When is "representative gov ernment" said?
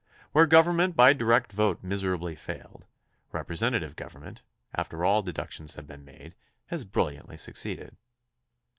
3.31-4.39